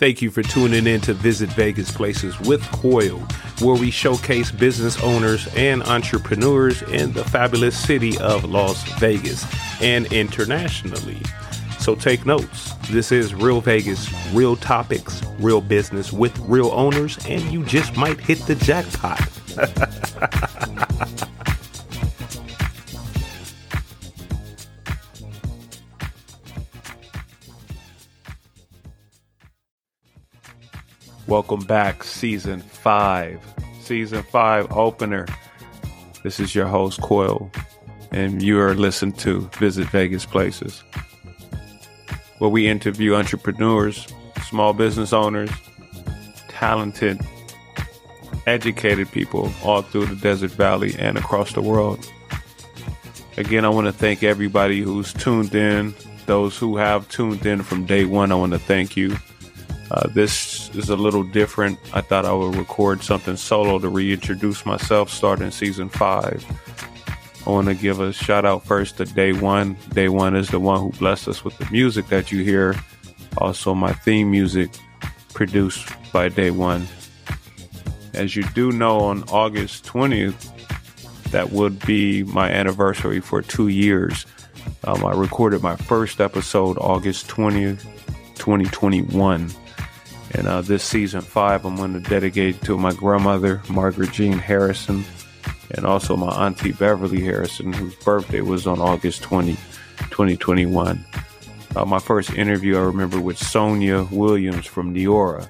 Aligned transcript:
Thank 0.00 0.22
you 0.22 0.30
for 0.30 0.42
tuning 0.42 0.86
in 0.86 1.02
to 1.02 1.12
Visit 1.12 1.50
Vegas 1.50 1.90
Places 1.90 2.40
with 2.40 2.62
Coyal, 2.72 3.20
where 3.60 3.78
we 3.78 3.90
showcase 3.90 4.50
business 4.50 4.98
owners 5.02 5.46
and 5.54 5.82
entrepreneurs 5.82 6.80
in 6.80 7.12
the 7.12 7.22
fabulous 7.22 7.76
city 7.76 8.16
of 8.16 8.46
Las 8.46 8.82
Vegas 8.98 9.44
and 9.82 10.10
internationally. 10.10 11.20
So 11.80 11.94
take 11.94 12.24
notes. 12.24 12.72
This 12.88 13.12
is 13.12 13.34
Real 13.34 13.60
Vegas, 13.60 14.10
real 14.32 14.56
topics, 14.56 15.20
real 15.38 15.60
business 15.60 16.14
with 16.14 16.34
real 16.38 16.70
owners, 16.70 17.18
and 17.26 17.42
you 17.52 17.62
just 17.66 17.94
might 17.98 18.18
hit 18.18 18.38
the 18.46 18.54
jackpot. 18.54 19.20
Welcome 31.30 31.60
back, 31.60 32.02
season 32.02 32.58
five. 32.58 33.40
Season 33.82 34.20
five 34.24 34.66
opener. 34.72 35.26
This 36.24 36.40
is 36.40 36.56
your 36.56 36.66
host, 36.66 37.00
Coyal, 37.02 37.54
and 38.10 38.42
you 38.42 38.58
are 38.58 38.74
listening 38.74 39.12
to 39.18 39.42
Visit 39.56 39.86
Vegas 39.90 40.26
Places, 40.26 40.82
where 42.38 42.50
we 42.50 42.66
interview 42.66 43.14
entrepreneurs, 43.14 44.12
small 44.48 44.72
business 44.72 45.12
owners, 45.12 45.52
talented, 46.48 47.20
educated 48.48 49.08
people 49.12 49.52
all 49.62 49.82
through 49.82 50.06
the 50.06 50.16
Desert 50.16 50.50
Valley 50.50 50.96
and 50.98 51.16
across 51.16 51.52
the 51.52 51.62
world. 51.62 52.10
Again, 53.36 53.64
I 53.64 53.68
want 53.68 53.86
to 53.86 53.92
thank 53.92 54.24
everybody 54.24 54.80
who's 54.80 55.12
tuned 55.12 55.54
in, 55.54 55.94
those 56.26 56.58
who 56.58 56.76
have 56.76 57.08
tuned 57.08 57.46
in 57.46 57.62
from 57.62 57.86
day 57.86 58.04
one. 58.04 58.32
I 58.32 58.34
want 58.34 58.50
to 58.50 58.58
thank 58.58 58.96
you. 58.96 59.16
Uh, 59.90 60.06
this 60.08 60.74
is 60.76 60.88
a 60.88 60.96
little 60.96 61.24
different. 61.24 61.78
I 61.92 62.00
thought 62.00 62.24
I 62.24 62.32
would 62.32 62.54
record 62.54 63.02
something 63.02 63.36
solo 63.36 63.78
to 63.78 63.88
reintroduce 63.88 64.64
myself 64.64 65.10
starting 65.10 65.50
season 65.50 65.88
five. 65.88 66.44
I 67.46 67.50
want 67.50 67.68
to 67.68 67.74
give 67.74 68.00
a 68.00 68.12
shout 68.12 68.44
out 68.44 68.64
first 68.64 68.98
to 68.98 69.04
Day 69.04 69.32
One. 69.32 69.76
Day 69.92 70.08
One 70.08 70.36
is 70.36 70.48
the 70.48 70.60
one 70.60 70.80
who 70.80 70.90
blessed 70.90 71.26
us 71.26 71.44
with 71.44 71.56
the 71.58 71.68
music 71.70 72.06
that 72.08 72.30
you 72.30 72.44
hear. 72.44 72.76
Also, 73.38 73.74
my 73.74 73.92
theme 73.92 74.30
music 74.30 74.70
produced 75.34 75.88
by 76.12 76.28
Day 76.28 76.50
One. 76.50 76.86
As 78.14 78.36
you 78.36 78.44
do 78.54 78.70
know, 78.70 79.00
on 79.00 79.24
August 79.24 79.84
20th, 79.86 80.52
that 81.30 81.50
would 81.50 81.84
be 81.86 82.22
my 82.24 82.50
anniversary 82.50 83.20
for 83.20 83.40
two 83.40 83.68
years. 83.68 84.26
Um, 84.84 85.04
I 85.04 85.12
recorded 85.12 85.62
my 85.62 85.76
first 85.76 86.20
episode 86.20 86.76
August 86.78 87.28
20th, 87.28 87.82
2021. 88.36 89.50
And 90.32 90.46
uh, 90.46 90.60
this 90.60 90.84
season 90.84 91.22
five, 91.22 91.64
I'm 91.64 91.76
going 91.76 91.92
to 91.94 92.00
dedicate 92.00 92.62
to 92.62 92.78
my 92.78 92.92
grandmother, 92.92 93.62
Margaret 93.68 94.12
Jean 94.12 94.38
Harrison, 94.38 95.04
and 95.72 95.84
also 95.84 96.16
my 96.16 96.46
auntie, 96.46 96.72
Beverly 96.72 97.20
Harrison, 97.20 97.72
whose 97.72 97.94
birthday 97.96 98.40
was 98.40 98.66
on 98.66 98.80
August 98.80 99.22
20, 99.22 99.54
2021. 100.10 101.04
Uh, 101.74 101.84
my 101.84 101.98
first 101.98 102.32
interview, 102.34 102.76
I 102.76 102.82
remember, 102.82 103.20
with 103.20 103.38
Sonia 103.38 104.04
Williams 104.04 104.66
from 104.66 104.94
Neora. 104.94 105.48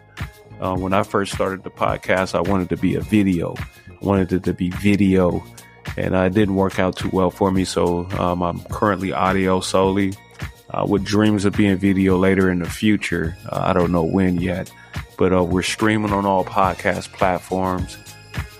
Uh, 0.61 0.77
when 0.77 0.93
I 0.93 1.03
first 1.03 1.33
started 1.33 1.63
the 1.63 1.71
podcast, 1.71 2.35
I 2.35 2.41
wanted 2.41 2.69
to 2.71 2.77
be 2.77 2.95
a 2.95 3.01
video. 3.01 3.55
I 3.89 4.05
wanted 4.05 4.33
it 4.33 4.45
to 4.45 4.53
be 4.53 4.71
video, 4.71 5.43
and 5.97 6.15
uh, 6.15 6.23
it 6.23 6.35
didn't 6.35 6.55
work 6.55 6.79
out 6.79 6.97
too 6.97 7.11
well 7.13 7.31
for 7.31 7.51
me. 7.51 7.65
So 7.65 8.07
um, 8.19 8.43
I'm 8.43 8.61
currently 8.65 9.13
audio 9.13 9.61
solely 9.61 10.13
uh, 10.73 10.87
with 10.89 11.05
dreams 11.05 11.45
of 11.45 11.55
being 11.55 11.77
video 11.77 12.17
later 12.17 12.51
in 12.51 12.61
the 12.61 12.71
future. 12.71 13.37
Uh, 13.49 13.61
I 13.65 13.73
don't 13.73 13.93
know 13.93 14.05
when 14.05 14.41
yet, 14.41 14.71
but 15.19 15.33
uh, 15.33 15.45
we're 15.45 15.63
streaming 15.63 16.13
on 16.13 16.27
all 16.27 16.45
podcast 16.45 17.13
platforms 17.13 17.97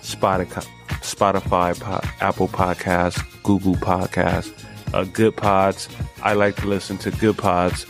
Spotify, 0.01 0.65
Spotify 1.01 2.21
Apple 2.21 2.47
Podcasts, 2.47 3.23
Google 3.43 3.75
Podcasts, 3.75 4.51
uh, 4.93 5.03
Good 5.05 5.35
Pods. 5.37 5.87
I 6.23 6.33
like 6.33 6.55
to 6.57 6.67
listen 6.67 6.97
to 6.99 7.11
Good 7.11 7.37
Pods 7.37 7.85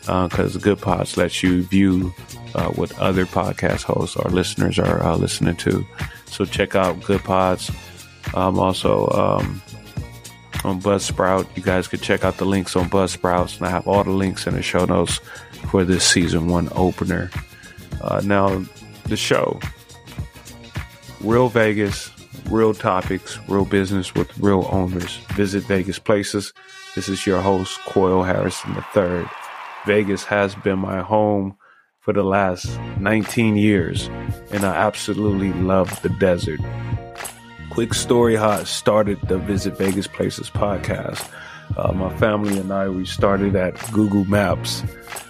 because 0.00 0.56
uh, 0.56 0.60
Good 0.60 0.80
Pods 0.80 1.16
lets 1.16 1.42
you 1.42 1.62
view 1.64 2.14
uh, 2.54 2.68
what 2.70 2.96
other 2.98 3.26
podcast 3.26 3.82
hosts 3.82 4.16
or 4.16 4.30
listeners 4.30 4.78
are 4.78 5.16
listening 5.16 5.56
to. 5.56 5.84
So 6.26 6.44
check 6.44 6.74
out 6.74 7.02
Good 7.02 7.24
Pods. 7.24 7.70
Um, 8.34 8.58
also, 8.58 9.08
um, 9.08 9.62
on 10.64 10.80
Buzzsprout. 10.80 11.46
You 11.56 11.62
guys 11.62 11.88
could 11.88 12.02
check 12.02 12.24
out 12.24 12.36
the 12.36 12.44
links 12.44 12.76
on 12.76 12.88
Buzzsprouts, 12.90 13.58
and 13.58 13.66
I 13.66 13.70
have 13.70 13.86
all 13.86 14.04
the 14.04 14.10
links 14.10 14.46
in 14.46 14.54
the 14.54 14.62
show 14.62 14.84
notes 14.84 15.20
for 15.70 15.84
this 15.84 16.04
season 16.04 16.48
one 16.48 16.68
opener. 16.72 17.30
Uh, 18.02 18.20
now, 18.24 18.64
the 19.04 19.16
show 19.16 19.60
Real 21.20 21.48
Vegas, 21.48 22.10
real 22.50 22.74
topics, 22.74 23.38
real 23.48 23.64
business 23.64 24.14
with 24.14 24.36
real 24.38 24.68
owners. 24.70 25.16
Visit 25.34 25.64
Vegas 25.64 25.98
places. 25.98 26.52
This 26.94 27.08
is 27.08 27.26
your 27.26 27.40
host, 27.40 27.78
Coyal 27.80 28.24
Harrison 28.24 28.76
III. 28.96 29.28
Vegas 29.86 30.24
has 30.24 30.54
been 30.54 30.78
my 30.78 31.00
home 31.00 31.56
for 32.00 32.12
the 32.12 32.22
last 32.22 32.66
19 33.00 33.56
years, 33.56 34.08
and 34.50 34.64
I 34.64 34.74
absolutely 34.74 35.52
love 35.52 36.00
the 36.02 36.08
desert 36.08 36.60
quick 37.78 37.94
story 37.94 38.34
how 38.34 38.50
I 38.50 38.64
started 38.64 39.20
the 39.28 39.38
Visit 39.38 39.78
Vegas 39.78 40.08
Places 40.08 40.50
podcast. 40.50 41.24
Uh, 41.76 41.92
my 41.92 42.12
family 42.16 42.58
and 42.58 42.72
I, 42.72 42.88
we 42.88 43.06
started 43.06 43.54
at 43.54 43.72
Google 43.92 44.24
Maps. 44.24 44.82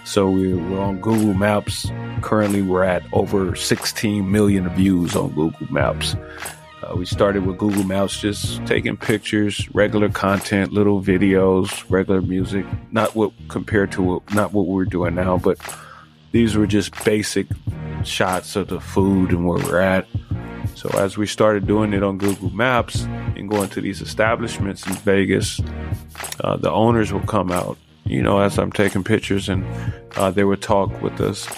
So 0.07 0.31
we, 0.31 0.55
we're 0.55 0.81
on 0.81 0.99
Google 0.99 1.35
Maps. 1.35 1.91
Currently, 2.23 2.63
we're 2.63 2.85
at 2.85 3.03
over 3.13 3.55
16 3.55 4.33
million 4.33 4.67
views 4.71 5.15
on 5.15 5.35
Google 5.35 5.71
Maps. 5.71 6.17
Uh, 6.83 6.97
we 6.97 7.05
started 7.05 7.45
with 7.45 7.59
Google 7.59 7.85
Maps, 7.85 8.19
just 8.19 8.65
taking 8.65 8.97
pictures, 8.97 9.69
regular 9.75 10.09
content, 10.09 10.73
little 10.73 11.03
videos, 11.03 11.85
regular 11.91 12.23
music. 12.23 12.65
Not 12.91 13.15
what 13.15 13.33
compared 13.49 13.93
to 13.93 14.03
what, 14.03 14.35
not 14.35 14.55
what 14.55 14.69
we're 14.69 14.87
doing 14.87 15.15
now, 15.17 15.37
but 15.37 15.59
these 16.33 16.57
were 16.57 16.67
just 16.67 16.95
basic 17.05 17.47
shots 18.05 18.57
of 18.57 18.69
the 18.69 18.81
food 18.81 19.33
and 19.33 19.47
where 19.47 19.63
we're 19.63 19.81
at. 19.81 20.07
So 20.79 20.89
as 20.91 21.19
we 21.19 21.27
started 21.27 21.67
doing 21.67 21.93
it 21.93 22.05
on 22.05 22.19
Google 22.19 22.51
Maps 22.51 23.03
and 23.35 23.51
going 23.51 23.69
to 23.71 23.81
these 23.81 24.01
establishments 24.01 24.87
in 24.87 24.93
Vegas, 24.93 25.61
uh, 26.39 26.57
the 26.57 26.71
owners 26.71 27.13
will 27.13 27.27
come 27.27 27.51
out, 27.51 27.77
you 28.05 28.23
know, 28.23 28.39
as 28.39 28.61
I'm 28.61 28.71
taking 28.71 29.03
pictures 29.03 29.49
and 29.49 29.67
uh, 30.15 30.31
they 30.31 30.45
would 30.45 30.63
talk 30.63 31.03
with 31.03 31.21
us. 31.21 31.49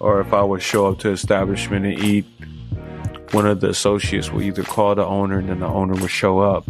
Or 0.00 0.20
if 0.20 0.34
I 0.34 0.42
would 0.42 0.60
show 0.60 0.86
up 0.86 0.98
to 0.98 1.08
establishment 1.08 1.86
and 1.86 1.98
eat, 1.98 2.26
one 3.30 3.46
of 3.46 3.62
the 3.62 3.70
associates 3.70 4.30
will 4.30 4.42
either 4.42 4.64
call 4.64 4.94
the 4.94 5.06
owner 5.06 5.38
and 5.38 5.48
then 5.48 5.60
the 5.60 5.66
owner 5.66 5.94
would 5.94 6.10
show 6.10 6.40
up. 6.40 6.66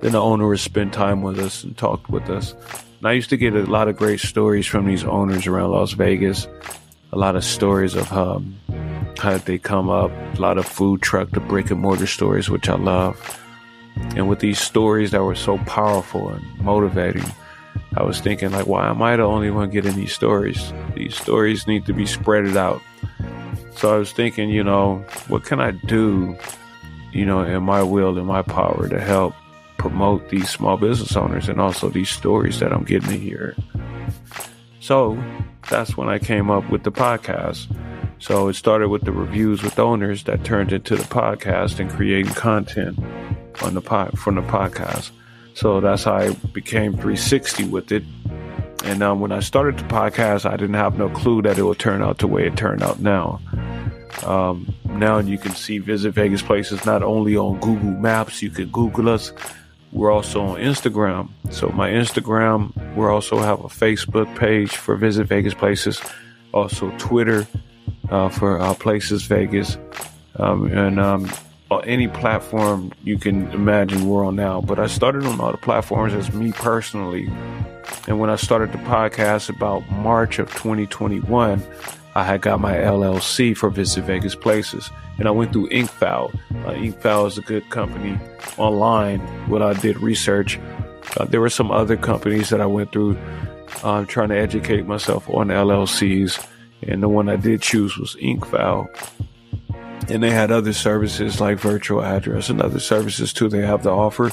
Then 0.00 0.12
the 0.12 0.20
owner 0.20 0.48
would 0.48 0.58
spend 0.58 0.92
time 0.92 1.22
with 1.22 1.38
us 1.38 1.62
and 1.62 1.78
talk 1.78 2.08
with 2.08 2.28
us. 2.28 2.56
And 2.98 3.06
I 3.06 3.12
used 3.12 3.30
to 3.30 3.36
get 3.36 3.54
a 3.54 3.66
lot 3.66 3.86
of 3.86 3.96
great 3.96 4.18
stories 4.18 4.66
from 4.66 4.84
these 4.84 5.04
owners 5.04 5.46
around 5.46 5.70
Las 5.70 5.92
Vegas. 5.92 6.48
A 7.12 7.16
lot 7.16 7.36
of 7.36 7.44
stories 7.44 7.94
of 7.94 8.12
um, 8.12 8.56
how 9.18 9.38
they 9.38 9.58
come 9.58 9.88
up? 9.88 10.10
A 10.36 10.40
lot 10.40 10.58
of 10.58 10.66
food 10.66 11.02
truck, 11.02 11.30
the 11.30 11.40
brick 11.40 11.70
and 11.70 11.80
mortar 11.80 12.06
stories, 12.06 12.50
which 12.50 12.68
I 12.68 12.76
love. 12.76 13.40
And 14.14 14.28
with 14.28 14.40
these 14.40 14.58
stories 14.58 15.10
that 15.12 15.24
were 15.24 15.34
so 15.34 15.58
powerful 15.58 16.28
and 16.28 16.44
motivating, 16.60 17.24
I 17.96 18.02
was 18.02 18.20
thinking 18.20 18.50
like, 18.50 18.66
why 18.66 18.88
am 18.88 19.02
I 19.02 19.16
the 19.16 19.22
only 19.22 19.50
one 19.50 19.70
getting 19.70 19.94
these 19.94 20.12
stories? 20.12 20.72
These 20.94 21.16
stories 21.16 21.66
need 21.66 21.86
to 21.86 21.92
be 21.92 22.04
spreaded 22.04 22.56
out. 22.56 22.82
So 23.76 23.94
I 23.94 23.98
was 23.98 24.12
thinking, 24.12 24.50
you 24.50 24.64
know, 24.64 25.04
what 25.28 25.44
can 25.44 25.60
I 25.60 25.70
do, 25.70 26.36
you 27.12 27.26
know, 27.26 27.42
in 27.42 27.62
my 27.62 27.82
will, 27.82 28.18
in 28.18 28.26
my 28.26 28.42
power 28.42 28.88
to 28.88 29.00
help 29.00 29.34
promote 29.78 30.28
these 30.30 30.48
small 30.48 30.76
business 30.76 31.16
owners 31.16 31.48
and 31.48 31.60
also 31.60 31.88
these 31.88 32.10
stories 32.10 32.60
that 32.60 32.72
I'm 32.72 32.84
getting 32.84 33.10
to 33.10 33.18
hear. 33.18 33.54
So 34.80 35.22
that's 35.68 35.96
when 35.96 36.08
I 36.08 36.18
came 36.18 36.50
up 36.50 36.70
with 36.70 36.84
the 36.84 36.92
podcast. 36.92 37.66
So 38.18 38.48
it 38.48 38.54
started 38.54 38.88
with 38.88 39.04
the 39.04 39.12
reviews 39.12 39.62
with 39.62 39.78
owners 39.78 40.24
that 40.24 40.44
turned 40.44 40.72
into 40.72 40.96
the 40.96 41.04
podcast 41.04 41.78
and 41.78 41.90
creating 41.90 42.32
content 42.32 42.98
on 43.62 43.74
the 43.74 43.80
pod 43.80 44.18
from 44.18 44.36
the 44.36 44.42
podcast. 44.42 45.10
So 45.54 45.80
that's 45.80 46.04
how 46.04 46.14
I 46.14 46.30
became 46.52 46.92
360 46.92 47.64
with 47.68 47.92
it. 47.92 48.04
And 48.84 49.02
um, 49.02 49.20
when 49.20 49.32
I 49.32 49.40
started 49.40 49.78
the 49.78 49.84
podcast, 49.84 50.48
I 50.48 50.56
didn't 50.56 50.74
have 50.74 50.98
no 50.98 51.08
clue 51.08 51.42
that 51.42 51.58
it 51.58 51.62
would 51.62 51.78
turn 51.78 52.02
out 52.02 52.18
the 52.18 52.26
way 52.26 52.46
it 52.46 52.56
turned 52.56 52.82
out 52.82 53.00
now. 53.00 53.40
Um, 54.24 54.74
now 54.84 55.18
you 55.18 55.38
can 55.38 55.52
see 55.52 55.78
Visit 55.78 56.12
Vegas 56.12 56.42
Places 56.42 56.86
not 56.86 57.02
only 57.02 57.36
on 57.36 57.58
Google 57.60 57.90
Maps, 57.90 58.42
you 58.42 58.50
can 58.50 58.68
Google 58.68 59.08
us. 59.08 59.32
We're 59.92 60.10
also 60.10 60.42
on 60.42 60.60
Instagram. 60.60 61.28
So 61.50 61.68
my 61.68 61.90
Instagram, 61.90 62.94
we 62.94 63.04
also 63.06 63.38
have 63.38 63.60
a 63.60 63.68
Facebook 63.68 64.34
page 64.36 64.76
for 64.76 64.96
Visit 64.96 65.26
Vegas 65.26 65.54
Places, 65.54 66.00
also 66.52 66.90
Twitter 66.98 67.46
uh, 68.10 68.28
for 68.28 68.60
uh, 68.60 68.74
Places 68.74 69.24
Vegas, 69.24 69.76
um, 70.36 70.66
and 70.66 71.00
um, 71.00 71.30
any 71.84 72.08
platform 72.08 72.92
you 73.04 73.18
can 73.18 73.50
imagine 73.52 74.08
we're 74.08 74.24
on 74.24 74.36
now. 74.36 74.60
But 74.60 74.78
I 74.78 74.86
started 74.86 75.24
on 75.24 75.40
all 75.40 75.52
the 75.52 75.58
platforms 75.58 76.14
as 76.14 76.32
me 76.32 76.52
personally, 76.52 77.28
and 78.08 78.20
when 78.20 78.30
I 78.30 78.36
started 78.36 78.72
the 78.72 78.78
podcast 78.78 79.48
about 79.48 79.88
March 79.90 80.38
of 80.38 80.52
2021, 80.52 81.62
I 82.14 82.24
had 82.24 82.40
got 82.40 82.60
my 82.60 82.74
LLC 82.74 83.54
for 83.54 83.68
Visit 83.68 84.04
Vegas 84.04 84.34
Places, 84.34 84.90
and 85.18 85.28
I 85.28 85.30
went 85.30 85.52
through 85.52 85.68
Incfile. 85.68 86.34
Uh, 86.64 87.26
is 87.26 87.38
a 87.38 87.42
good 87.42 87.68
company 87.68 88.18
online. 88.56 89.20
When 89.48 89.62
I 89.62 89.74
did 89.74 90.00
research, 90.00 90.58
uh, 91.18 91.26
there 91.26 91.40
were 91.40 91.50
some 91.50 91.70
other 91.70 91.96
companies 91.96 92.48
that 92.48 92.60
I 92.60 92.66
went 92.66 92.90
through 92.92 93.18
uh, 93.82 94.04
trying 94.06 94.30
to 94.30 94.36
educate 94.38 94.86
myself 94.86 95.28
on 95.28 95.48
LLCs, 95.48 96.44
and 96.86 97.02
the 97.02 97.08
one 97.08 97.28
I 97.28 97.36
did 97.36 97.62
choose 97.62 97.96
was 97.98 98.16
Incfile. 98.16 98.88
And 100.08 100.22
they 100.22 100.30
had 100.30 100.52
other 100.52 100.72
services 100.72 101.40
like 101.40 101.58
virtual 101.58 102.02
address 102.02 102.48
and 102.48 102.62
other 102.62 102.78
services 102.78 103.32
too 103.32 103.48
they 103.48 103.66
have 103.66 103.82
to 103.82 103.90
offer, 103.90 104.30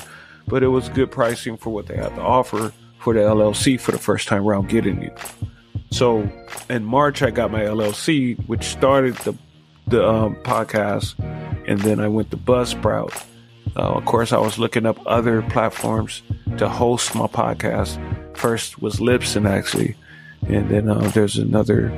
but 0.47 0.61
it 0.61 0.67
was 0.67 0.89
good 0.89 1.11
pricing 1.11 1.57
for 1.57 1.71
what 1.71 1.87
they 1.87 1.95
had 1.95 2.15
to 2.15 2.21
offer 2.21 2.71
for 2.99 3.13
the 3.13 3.21
LLC 3.21 3.79
for 3.79 3.91
the 3.91 3.97
first 3.97 4.27
time 4.27 4.47
around 4.47 4.69
getting 4.69 5.01
it. 5.01 5.17
So 5.91 6.29
in 6.69 6.85
March, 6.85 7.21
I 7.21 7.31
got 7.31 7.51
my 7.51 7.61
LLC, 7.61 8.37
which 8.47 8.63
started 8.63 9.15
the 9.17 9.35
the 9.85 10.07
um, 10.07 10.35
podcast, 10.43 11.19
and 11.67 11.79
then 11.81 11.99
I 11.99 12.07
went 12.07 12.31
to 12.31 12.37
Buzzsprout. 12.37 13.13
Uh, 13.75 13.93
of 13.93 14.05
course, 14.05 14.31
I 14.31 14.37
was 14.37 14.57
looking 14.57 14.85
up 14.85 14.97
other 15.05 15.41
platforms 15.41 16.21
to 16.57 16.69
host 16.69 17.13
my 17.15 17.27
podcast. 17.27 17.99
First 18.37 18.81
was 18.81 18.97
Libsyn, 18.97 19.49
actually, 19.49 19.95
and 20.47 20.69
then 20.69 20.89
uh, 20.89 20.99
there's 21.13 21.37
another 21.37 21.89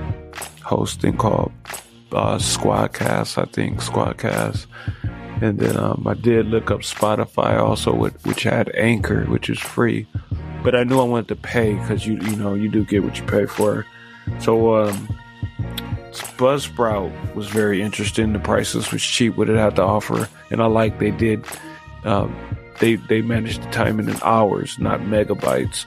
hosting 0.63 1.17
called 1.17 1.51
uh, 2.11 2.37
Squadcast, 2.37 3.41
I 3.41 3.45
think 3.45 3.79
Squadcast. 3.79 4.67
And 5.41 5.59
then 5.59 5.75
um, 5.77 6.05
I 6.07 6.13
did 6.13 6.47
look 6.47 6.71
up 6.71 6.79
Spotify 6.79 7.59
also, 7.59 7.93
which 7.93 8.43
had 8.43 8.73
Anchor, 8.75 9.25
which 9.25 9.49
is 9.49 9.59
free 9.59 10.07
but 10.65 10.73
I 10.73 10.83
knew 10.83 10.99
I 10.99 11.03
wanted 11.03 11.27
to 11.27 11.35
pay 11.35 11.75
because 11.75 12.07
you 12.07 12.13
you 12.15 12.35
know 12.35 12.55
you 12.55 12.69
do 12.69 12.83
get 12.83 13.03
what 13.03 13.19
you 13.19 13.25
pay 13.27 13.45
for. 13.45 13.85
So 14.39 14.75
um, 14.75 15.07
Buzzsprout 16.37 17.35
was 17.35 17.47
very 17.47 17.83
interesting. 17.83 18.33
The 18.33 18.39
prices 18.39 18.91
was 18.91 19.03
cheap, 19.03 19.37
what 19.37 19.47
it 19.47 19.57
had 19.57 19.75
to 19.75 19.83
offer, 19.83 20.27
and 20.49 20.63
I 20.63 20.65
like 20.65 20.97
they 20.97 21.11
did. 21.11 21.45
Um, 22.03 22.35
they 22.79 22.95
they 22.95 23.21
managed 23.21 23.61
to 23.61 23.69
time 23.69 23.99
in 23.99 24.11
hours, 24.23 24.79
not 24.79 25.01
megabytes. 25.01 25.85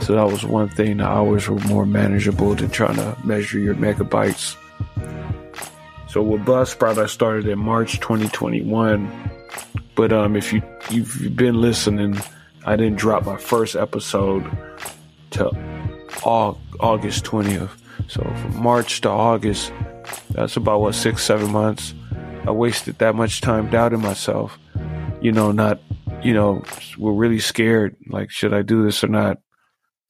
So 0.00 0.14
that 0.14 0.26
was 0.26 0.44
one 0.44 0.68
thing. 0.68 0.98
The 0.98 1.06
hours 1.06 1.48
were 1.48 1.60
more 1.60 1.86
manageable 1.86 2.54
than 2.54 2.70
trying 2.70 2.96
to 2.96 3.16
measure 3.24 3.58
your 3.58 3.74
megabytes. 3.74 4.56
So 6.08 6.22
with 6.22 6.42
Buzzsprout, 6.42 6.98
I 6.98 7.06
started 7.06 7.46
in 7.46 7.58
March 7.58 8.00
2021. 8.00 9.10
But 9.94 10.12
um, 10.12 10.36
if 10.36 10.52
you 10.52 10.62
you've 10.90 11.36
been 11.36 11.60
listening 11.60 12.20
I 12.64 12.76
didn't 12.76 12.96
drop 12.96 13.24
my 13.24 13.36
first 13.36 13.74
episode 13.74 14.44
till 15.30 15.56
August 16.24 17.24
20th. 17.24 17.70
So 18.08 18.22
from 18.22 18.62
March 18.62 19.00
to 19.02 19.08
August, 19.08 19.72
that's 20.30 20.56
about 20.56 20.80
what 20.80 20.94
six, 20.94 21.24
seven 21.24 21.50
months. 21.52 21.94
I 22.46 22.50
wasted 22.50 22.98
that 22.98 23.14
much 23.14 23.40
time 23.40 23.70
doubting 23.70 24.00
myself. 24.00 24.58
You 25.20 25.32
know, 25.32 25.52
not, 25.52 25.80
you 26.22 26.34
know, 26.34 26.64
we're 26.98 27.12
really 27.12 27.38
scared. 27.38 27.96
Like, 28.08 28.30
should 28.30 28.52
I 28.52 28.62
do 28.62 28.82
this 28.82 29.04
or 29.04 29.08
not? 29.08 29.38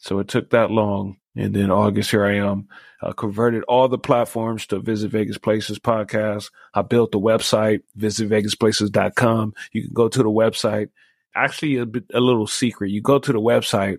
So 0.01 0.19
it 0.19 0.29
took 0.29 0.51
that 0.51 0.71
long. 0.71 1.19
And 1.37 1.55
then 1.55 1.71
August, 1.71 2.11
here 2.11 2.25
I 2.25 2.37
am. 2.37 2.69
I 3.01 3.13
converted 3.17 3.63
all 3.65 3.87
the 3.89 3.99
platforms 3.99 4.67
to 4.67 4.81
Visit 4.81 5.13
Vegas 5.13 5.39
Places 5.39 5.79
podcast. 5.79 6.51
I 6.75 6.83
built 6.83 7.13
the 7.13 7.21
website, 7.21 7.83
visitvegasplaces.com. 7.97 9.55
You 9.73 9.83
can 9.85 9.93
go 9.93 10.09
to 10.09 10.19
the 10.19 10.31
website 10.31 10.89
actually 11.35 11.77
a, 11.77 11.87
bit, 11.87 12.05
a 12.13 12.21
little 12.21 12.47
secret. 12.47 12.91
You 12.91 13.01
go 13.01 13.19
to 13.19 13.33
the 13.33 13.41
website, 13.41 13.99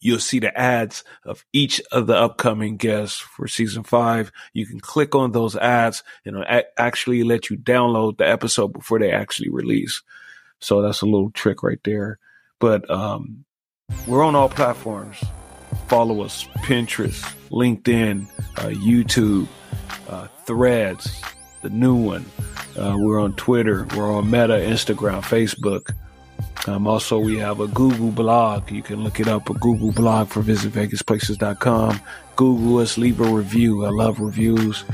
you'll 0.00 0.18
see 0.18 0.38
the 0.38 0.56
ads 0.58 1.04
of 1.24 1.44
each 1.52 1.80
of 1.92 2.06
the 2.06 2.16
upcoming 2.16 2.76
guests 2.76 3.18
for 3.18 3.46
season 3.46 3.84
five. 3.84 4.32
You 4.52 4.66
can 4.66 4.80
click 4.80 5.14
on 5.14 5.32
those 5.32 5.56
ads 5.56 6.02
and 6.24 6.36
a- 6.38 6.80
actually 6.80 7.22
let 7.22 7.50
you 7.50 7.56
download 7.56 8.18
the 8.18 8.28
episode 8.28 8.72
before 8.72 8.98
they 8.98 9.12
actually 9.12 9.50
release. 9.50 10.02
So 10.60 10.82
that's 10.82 11.02
a 11.02 11.06
little 11.06 11.30
trick 11.30 11.62
right 11.62 11.80
there. 11.84 12.18
But 12.58 12.90
um, 12.90 13.44
we're 14.08 14.24
on 14.24 14.34
all 14.34 14.48
platforms. 14.48 15.22
Follow 15.86 16.22
us 16.22 16.44
Pinterest, 16.58 17.20
LinkedIn, 17.50 18.26
uh, 18.56 18.68
YouTube, 18.68 19.46
uh, 20.08 20.26
Threads, 20.46 21.22
the 21.62 21.70
new 21.70 21.94
one. 21.94 22.24
Uh, 22.76 22.96
we're 22.98 23.20
on 23.20 23.34
Twitter. 23.34 23.86
We're 23.96 24.12
on 24.12 24.30
Meta, 24.30 24.54
Instagram, 24.54 25.22
Facebook. 25.22 25.94
Um, 26.66 26.86
also, 26.86 27.18
we 27.18 27.38
have 27.38 27.60
a 27.60 27.68
Google 27.68 28.10
blog. 28.10 28.70
You 28.70 28.82
can 28.82 29.02
look 29.02 29.20
it 29.20 29.28
up, 29.28 29.50
a 29.50 29.54
Google 29.54 29.92
blog 29.92 30.28
for 30.28 30.42
visitvegasplaces.com. 30.42 32.00
Google 32.36 32.78
us, 32.78 32.98
leave 32.98 33.20
a 33.20 33.24
review. 33.24 33.84
I 33.84 33.90
love 33.90 34.20
reviews, 34.20 34.84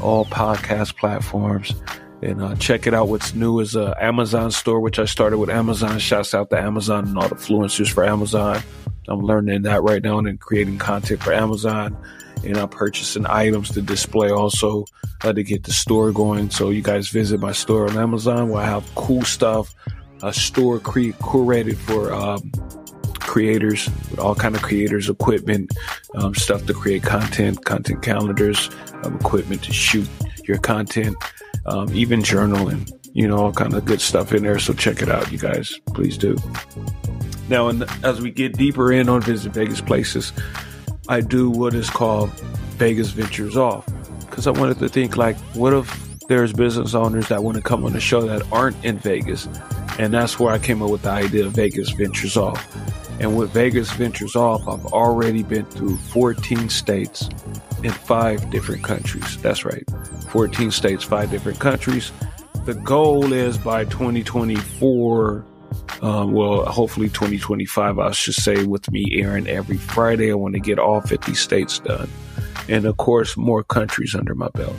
all 0.00 0.24
podcast 0.26 0.96
platforms. 0.96 1.74
And 2.22 2.40
uh, 2.40 2.54
check 2.54 2.86
it 2.86 2.94
out. 2.94 3.08
What's 3.08 3.34
new 3.34 3.58
is 3.58 3.74
a 3.74 3.96
Amazon 4.00 4.52
store, 4.52 4.80
which 4.80 4.98
I 4.98 5.06
started 5.06 5.38
with 5.38 5.50
Amazon. 5.50 5.98
Shouts 5.98 6.34
out 6.34 6.50
to 6.50 6.58
Amazon 6.58 7.08
and 7.08 7.18
all 7.18 7.28
the 7.28 7.34
influencers 7.34 7.92
for 7.92 8.04
Amazon. 8.04 8.62
I'm 9.08 9.22
learning 9.22 9.62
that 9.62 9.82
right 9.82 10.02
now 10.02 10.18
and 10.18 10.38
creating 10.38 10.78
content 10.78 11.22
for 11.22 11.32
Amazon. 11.32 11.96
And 12.44 12.56
I'm 12.56 12.68
purchasing 12.68 13.26
items 13.26 13.70
to 13.72 13.82
display 13.82 14.30
also 14.30 14.84
uh, 15.22 15.32
to 15.32 15.42
get 15.42 15.64
the 15.64 15.72
store 15.72 16.12
going. 16.12 16.50
So 16.50 16.70
you 16.70 16.82
guys 16.82 17.08
visit 17.08 17.40
my 17.40 17.52
store 17.52 17.88
on 17.88 17.98
Amazon 17.98 18.48
where 18.50 18.62
I 18.62 18.66
have 18.66 18.88
cool 18.94 19.22
stuff 19.22 19.74
a 20.22 20.32
store 20.32 20.78
cre- 20.78 21.16
curated 21.20 21.76
for 21.76 22.12
um, 22.12 22.50
creators 23.18 23.88
with 24.10 24.20
all 24.20 24.34
kind 24.34 24.54
of 24.54 24.62
creators 24.62 25.08
equipment 25.08 25.72
um, 26.14 26.34
stuff 26.34 26.64
to 26.66 26.74
create 26.74 27.02
content 27.02 27.64
content 27.64 28.02
calendars 28.02 28.70
um, 29.02 29.16
equipment 29.16 29.62
to 29.64 29.72
shoot 29.72 30.08
your 30.44 30.58
content 30.58 31.16
um, 31.66 31.92
even 31.94 32.20
journaling 32.22 32.90
you 33.14 33.28
know 33.28 33.36
all 33.36 33.52
kind 33.52 33.74
of 33.74 33.84
good 33.84 34.00
stuff 34.00 34.32
in 34.32 34.42
there. 34.42 34.58
So 34.58 34.72
check 34.72 35.02
it 35.02 35.08
out 35.08 35.30
you 35.30 35.38
guys. 35.38 35.78
Please 35.94 36.16
do. 36.16 36.36
Now 37.48 37.68
and 37.68 37.84
as 38.04 38.20
we 38.20 38.30
get 38.30 38.56
deeper 38.56 38.92
in 38.92 39.08
on 39.08 39.20
visit 39.20 39.52
vegas 39.52 39.80
places 39.80 40.32
i 41.08 41.20
do 41.20 41.50
what 41.50 41.74
is 41.74 41.90
called 41.90 42.30
vegas 42.78 43.10
ventures 43.10 43.56
off. 43.56 43.86
Because 44.20 44.46
i 44.46 44.50
wanted 44.50 44.78
to 44.78 44.88
think 44.88 45.16
like 45.16 45.36
what 45.54 45.72
if 45.72 46.12
there's 46.28 46.52
business 46.52 46.94
owners 46.94 47.28
that 47.28 47.42
want 47.42 47.56
to 47.56 47.62
come 47.62 47.84
on 47.84 47.92
the 47.92 48.00
show 48.00 48.22
that 48.22 48.42
aren't 48.52 48.82
in 48.84 48.98
vegas? 48.98 49.48
And 49.98 50.14
that's 50.14 50.38
where 50.38 50.52
I 50.52 50.58
came 50.58 50.82
up 50.82 50.90
with 50.90 51.02
the 51.02 51.10
idea 51.10 51.44
of 51.44 51.52
Vegas 51.52 51.90
Ventures 51.90 52.36
Off. 52.36 52.66
And 53.20 53.36
with 53.36 53.50
Vegas 53.50 53.90
Ventures 53.92 54.34
Off, 54.34 54.66
I've 54.66 54.86
already 54.86 55.42
been 55.42 55.66
through 55.66 55.96
14 55.96 56.68
states 56.68 57.28
in 57.82 57.90
five 57.90 58.50
different 58.50 58.82
countries. 58.82 59.38
That's 59.38 59.64
right. 59.64 59.84
14 60.30 60.70
states, 60.70 61.04
five 61.04 61.30
different 61.30 61.58
countries. 61.58 62.12
The 62.64 62.74
goal 62.74 63.32
is 63.32 63.58
by 63.58 63.84
2024, 63.84 65.44
um, 66.00 66.32
well, 66.32 66.64
hopefully 66.64 67.08
2025, 67.08 67.98
I 67.98 68.10
should 68.12 68.34
say, 68.34 68.64
with 68.64 68.90
me 68.90 69.06
airing 69.12 69.46
every 69.46 69.76
Friday, 69.76 70.30
I 70.30 70.34
want 70.34 70.54
to 70.54 70.60
get 70.60 70.78
all 70.78 71.00
50 71.00 71.34
states 71.34 71.78
done. 71.80 72.08
And 72.68 72.84
of 72.84 72.96
course, 72.96 73.36
more 73.36 73.64
countries 73.64 74.14
under 74.14 74.34
my 74.34 74.48
belt. 74.54 74.76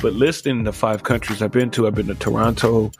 But 0.00 0.12
listing 0.12 0.64
the 0.64 0.72
five 0.72 1.02
countries 1.02 1.42
I've 1.42 1.50
been 1.50 1.70
to, 1.72 1.86
I've 1.86 1.94
been 1.94 2.06
to 2.08 2.14
Toronto, 2.14 2.92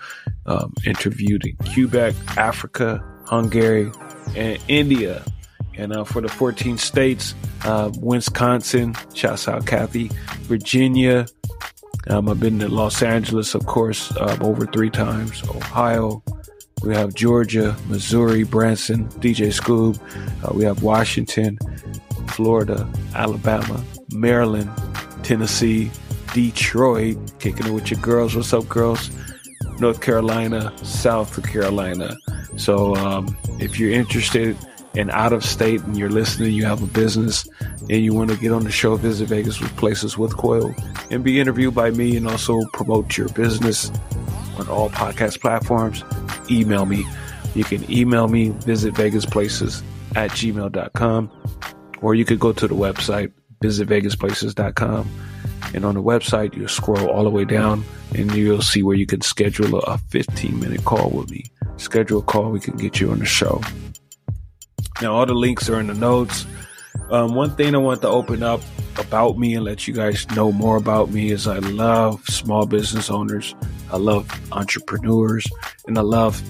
um, 0.47 0.75
interviewed 0.87 1.47
in 1.47 1.57
Quebec, 1.73 2.15
Africa, 2.37 3.05
Hungary, 3.27 3.91
and 4.37 4.59
India. 4.69 5.25
And 5.77 5.93
uh, 5.93 6.05
for 6.05 6.21
the 6.21 6.29
14 6.29 6.79
states, 6.79 7.35
uh, 7.65 7.91
Wisconsin, 8.01 8.95
shouts 9.15 9.49
out 9.49 9.67
Kathy, 9.67 10.11
Virginia. 10.43 11.27
Um, 12.09 12.29
I've 12.29 12.39
been 12.39 12.59
to 12.61 12.69
Los 12.69 13.03
Angeles, 13.03 13.55
of 13.55 13.67
course, 13.67 14.15
uh, 14.17 14.37
over 14.41 14.67
three 14.67 14.91
times. 14.91 15.43
Ohio, 15.49 16.23
we 16.83 16.95
have 16.95 17.15
Georgia, 17.15 17.77
Missouri, 17.89 18.45
Branson, 18.45 19.09
DJ 19.21 19.49
Scoob. 19.49 19.99
Uh, 20.45 20.55
we 20.55 20.65
have 20.65 20.83
Washington, 20.83 21.59
Florida, 22.29 22.89
Alabama, 23.15 23.83
Maryland, 24.13 24.71
Tennessee, 25.23 25.91
Detroit, 26.35 27.17
kicking 27.39 27.67
it 27.67 27.73
with 27.73 27.91
your 27.91 28.01
girls. 28.01 28.37
What's 28.37 28.53
up, 28.53 28.69
girls? 28.69 29.11
North 29.81 30.01
Carolina, 30.01 30.73
South 30.85 31.43
Carolina. 31.45 32.17
So 32.57 32.95
um, 32.97 33.37
if 33.59 33.79
you're 33.79 33.91
interested 33.91 34.57
in 34.95 35.11
out 35.11 35.33
of 35.33 35.45
state 35.45 35.83
and 35.83 35.99
you're 35.99 36.11
listening, 36.11 36.53
you 36.53 36.65
have 36.65 36.83
a 36.83 36.87
business 36.87 37.49
and 37.91 38.05
you 38.05 38.15
want 38.15 38.31
to 38.31 38.37
get 38.37 38.53
on 38.53 38.65
the 38.65 38.71
show, 38.71 38.97
visit 38.97 39.29
Vegas 39.29 39.61
with 39.61 39.77
Places 39.77 40.17
with 40.17 40.37
Coyal 40.37 40.75
and 41.11 41.25
be 41.25 41.41
interviewed 41.41 41.75
by 41.75 41.91
me 41.91 42.17
and 42.17 42.29
also 42.29 42.61
promote 42.73 43.17
your 43.17 43.29
business 43.31 43.91
on 44.59 44.69
all 44.69 44.89
podcast 44.89 45.41
platforms, 45.41 46.05
email 46.51 46.87
me. 46.87 47.05
You 47.55 47.65
can 47.65 47.89
email 47.91 48.29
me, 48.29 48.51
visit 48.51 48.95
Vegas 48.95 49.27
Places 49.27 49.83
at 50.15 50.31
gmail.com, 50.31 51.31
or 52.01 52.15
you 52.15 52.25
could 52.25 52.39
go 52.39 52.53
to 52.53 52.69
the 52.69 52.75
website, 52.75 53.33
visitvegasplaces.com 53.63 55.09
and 55.73 55.85
on 55.85 55.95
the 55.95 56.03
website, 56.03 56.55
you'll 56.55 56.69
scroll 56.69 57.09
all 57.09 57.25
the 57.25 57.31
way 57.31 57.45
down 57.45 57.85
and 58.15 58.35
you'll 58.35 58.63
see 58.63 58.83
where 58.83 58.97
you 58.97 59.07
can 59.07 59.21
schedule 59.21 59.81
a 59.81 59.99
15 59.99 60.59
minute 60.59 60.85
call 60.85 61.11
with 61.11 61.31
me. 61.31 61.45
Schedule 61.77 62.21
a 62.21 62.23
call, 62.23 62.51
we 62.51 62.61
can 62.61 62.77
get 62.77 63.01
you 63.01 63.11
on 63.11 63.19
the 63.19 63.25
show. 63.25 63.61
Now, 65.03 65.15
all 65.15 65.27
the 65.27 65.35
links 65.35 65.69
are 65.69 65.81
in 65.81 65.89
the 65.89 65.95
notes. 65.95 66.47
Um, 67.11 67.35
one 67.35 67.55
thing 67.57 67.75
I 67.75 67.79
want 67.79 68.03
to 68.03 68.09
open 68.09 68.43
up 68.43 68.61
about 68.99 69.39
me 69.39 69.55
and 69.55 69.65
let 69.65 69.87
you 69.89 69.95
guys 69.95 70.29
know 70.31 70.53
more 70.53 70.77
about 70.77 71.11
me 71.11 71.31
is 71.31 71.47
I 71.47 71.59
love 71.59 72.25
small 72.27 72.67
business 72.67 73.11
owners. 73.11 73.55
I 73.93 73.97
love 73.97 74.29
entrepreneurs 74.53 75.45
and 75.87 75.99
I 75.99 76.03
love 76.03 76.43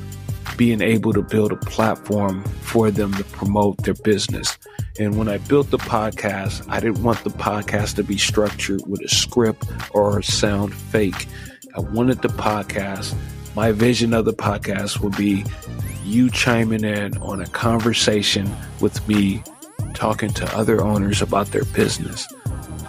being 0.56 0.80
able 0.80 1.12
to 1.12 1.22
build 1.22 1.52
a 1.52 1.56
platform 1.56 2.44
for 2.44 2.90
them 2.90 3.12
to 3.14 3.24
promote 3.24 3.78
their 3.84 3.94
business. 3.94 4.56
And 4.98 5.18
when 5.18 5.28
I 5.28 5.38
built 5.38 5.70
the 5.70 5.78
podcast, 5.78 6.64
I 6.68 6.80
didn't 6.80 7.02
want 7.02 7.24
the 7.24 7.30
podcast 7.30 7.96
to 7.96 8.04
be 8.04 8.16
structured 8.16 8.82
with 8.86 9.00
a 9.02 9.08
script 9.08 9.66
or 9.90 10.22
sound 10.22 10.74
fake. 10.74 11.26
I 11.76 11.80
wanted 11.80 12.22
the 12.22 12.28
podcast, 12.28 13.14
my 13.56 13.72
vision 13.72 14.14
of 14.14 14.24
the 14.24 14.32
podcast 14.32 15.00
would 15.00 15.16
be 15.16 15.44
you 16.04 16.30
chiming 16.30 16.84
in 16.84 17.16
on 17.18 17.40
a 17.40 17.46
conversation 17.46 18.50
with 18.80 19.06
me 19.08 19.42
talking 19.94 20.30
to 20.30 20.56
other 20.56 20.82
owners 20.82 21.22
about 21.22 21.48
their 21.48 21.64
business. 21.66 22.28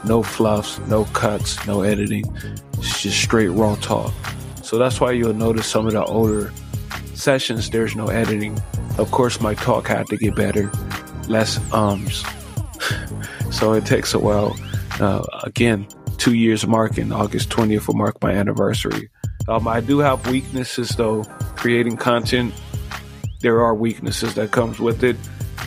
No 0.03 0.21
fluffs, 0.21 0.79
no 0.87 1.05
cuts, 1.05 1.65
no 1.65 1.81
editing. 1.81 2.25
It's 2.73 3.01
just 3.01 3.19
straight 3.19 3.47
raw 3.47 3.75
talk. 3.75 4.13
So 4.61 4.77
that's 4.77 4.99
why 4.99 5.11
you'll 5.11 5.33
notice 5.33 5.65
some 5.67 5.87
of 5.87 5.93
the 5.93 6.03
older 6.03 6.51
sessions, 7.17 7.69
there's 7.69 7.95
no 7.95 8.07
editing. 8.07 8.61
Of 8.97 9.11
course, 9.11 9.41
my 9.41 9.53
talk 9.55 9.87
had 9.87 10.07
to 10.07 10.17
get 10.17 10.35
better, 10.35 10.71
less 11.27 11.59
ums. 11.71 12.23
so 13.51 13.73
it 13.73 13.85
takes 13.85 14.13
a 14.13 14.19
while. 14.19 14.55
Uh, 14.99 15.25
again, 15.43 15.87
two 16.17 16.33
years 16.33 16.65
marking 16.65 17.11
August 17.11 17.49
20th 17.49 17.87
will 17.87 17.95
mark 17.95 18.21
my 18.21 18.31
anniversary. 18.31 19.09
Um, 19.47 19.67
I 19.67 19.81
do 19.81 19.99
have 19.99 20.27
weaknesses 20.27 20.89
though. 20.89 21.23
Creating 21.55 21.97
content, 21.97 22.53
there 23.41 23.61
are 23.61 23.75
weaknesses 23.75 24.33
that 24.35 24.51
comes 24.51 24.79
with 24.79 25.03
it. 25.03 25.17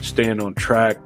Staying 0.03 0.41
on 0.41 0.55
track, 0.55 0.97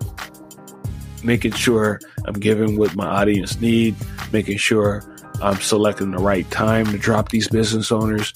making 1.23 1.53
sure 1.53 2.01
I'm 2.27 2.35
giving 2.35 2.77
what 2.77 2.95
my 2.95 3.07
audience 3.07 3.61
need, 3.61 3.97
making 4.33 4.59
sure 4.59 5.03
I'm 5.41 5.61
selecting 5.61 6.13
the 6.13 6.19
right 6.19 6.49
time 6.51 6.87
to 6.87 6.99
drop 6.99 7.31
these 7.31 7.49
business 7.49 7.91
owners 7.91 8.33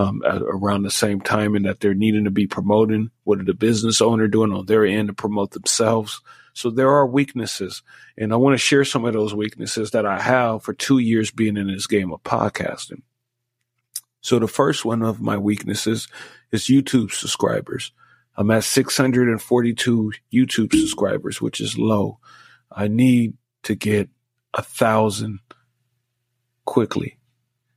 um, 0.00 0.22
around 0.24 0.82
the 0.82 0.90
same 0.90 1.20
time 1.20 1.54
and 1.54 1.66
that 1.66 1.80
they're 1.80 1.94
needing 1.94 2.24
to 2.24 2.30
be 2.30 2.46
promoting. 2.46 3.10
What 3.24 3.38
are 3.38 3.44
the 3.44 3.54
business 3.54 4.00
owner 4.00 4.28
doing 4.28 4.52
on 4.52 4.66
their 4.66 4.84
end 4.84 5.08
to 5.08 5.14
promote 5.14 5.50
themselves? 5.50 6.20
So 6.54 6.70
there 6.70 6.90
are 6.90 7.06
weaknesses 7.06 7.82
and 8.16 8.32
I 8.32 8.36
want 8.36 8.54
to 8.54 8.58
share 8.58 8.84
some 8.84 9.04
of 9.04 9.12
those 9.12 9.34
weaknesses 9.34 9.90
that 9.90 10.06
I 10.06 10.20
have 10.20 10.62
for 10.62 10.72
two 10.72 10.98
years 10.98 11.30
being 11.30 11.56
in 11.56 11.68
this 11.68 11.86
game 11.86 12.12
of 12.12 12.22
podcasting. 12.22 13.02
So 14.22 14.38
the 14.38 14.48
first 14.48 14.84
one 14.84 15.02
of 15.02 15.20
my 15.20 15.36
weaknesses 15.36 16.08
is 16.50 16.64
YouTube 16.64 17.12
subscribers. 17.12 17.92
I'm 18.36 18.50
at 18.50 18.64
642 18.64 20.12
YouTube 20.32 20.72
subscribers, 20.72 21.42
which 21.42 21.60
is 21.60 21.78
low. 21.78 22.18
I 22.72 22.88
need 22.88 23.34
to 23.64 23.74
get 23.74 24.08
a 24.54 24.62
thousand 24.62 25.40
quickly. 26.64 27.18